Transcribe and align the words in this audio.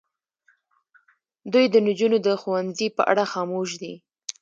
دوی 1.51 1.65
د 1.69 1.75
نجونو 1.87 2.17
د 2.25 2.27
ښوونځي 2.41 2.87
په 2.97 3.01
اړه 3.11 3.23
خاموش 3.31 3.69
دي. 3.81 3.93